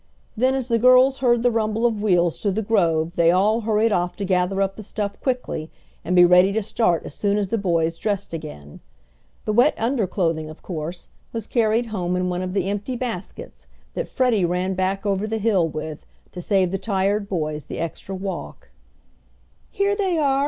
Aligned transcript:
Then 0.35 0.55
as 0.55 0.67
the 0.67 0.79
girls 0.79 1.19
heard 1.19 1.43
the 1.43 1.51
rumble 1.51 1.85
of 1.85 2.01
wheels 2.01 2.41
through 2.41 2.53
the 2.53 2.63
grove 2.63 3.15
they 3.15 3.29
all 3.29 3.61
hurried 3.61 3.91
off 3.91 4.15
to 4.15 4.25
gather 4.25 4.59
up 4.59 4.75
the 4.75 4.81
stuff 4.81 5.21
quickly, 5.21 5.69
and 6.03 6.15
be 6.15 6.25
ready 6.25 6.51
to 6.53 6.63
start 6.63 7.03
as 7.05 7.13
soon 7.13 7.37
as 7.37 7.49
the 7.49 7.57
boys 7.59 7.99
dressed 7.99 8.33
again. 8.33 8.79
The 9.45 9.53
wet 9.53 9.75
under 9.77 10.07
clothing, 10.07 10.49
of 10.49 10.63
course, 10.63 11.09
was 11.33 11.45
carried 11.45 11.85
home 11.93 12.15
in 12.15 12.29
one 12.29 12.41
of 12.41 12.55
the 12.55 12.65
empty 12.67 12.95
baskets 12.95 13.67
that 13.93 14.09
Freddie 14.09 14.43
ran 14.43 14.73
back 14.73 15.05
over 15.05 15.27
the 15.27 15.37
hill 15.37 15.69
with 15.69 16.03
to 16.31 16.41
save 16.41 16.71
the 16.71 16.79
tired 16.79 17.29
boys 17.29 17.67
the 17.67 17.77
extra 17.77 18.15
walk. 18.15 18.71
"Here 19.69 19.95
they 19.95 20.17
are! 20.17 20.31